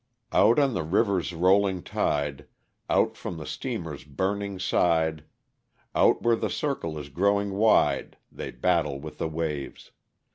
Out 0.31 0.57
on 0.57 0.73
the 0.73 0.81
river's 0.81 1.31
rolling 1.31 1.83
tide, 1.83 2.47
Out 2.89 3.15
from 3.15 3.37
the 3.37 3.45
steamer's 3.45 4.03
burning 4.03 4.57
side. 4.57 5.25
Out 5.93 6.23
where 6.23 6.35
the 6.35 6.49
circle 6.49 6.97
is 6.97 7.09
growing 7.09 7.53
wide. 7.53 8.17
They 8.31 8.49
battle 8.49 8.99
with 8.99 9.19
the 9.19 9.29
waves. 9.29 9.91